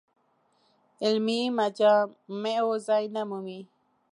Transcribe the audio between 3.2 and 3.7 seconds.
مومي.